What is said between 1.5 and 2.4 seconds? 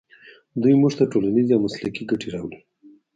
او مسلکي ګټې